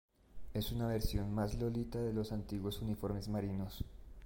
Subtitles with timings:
[0.55, 3.85] Es una versión más lolita de los antiguos uniformes marinos.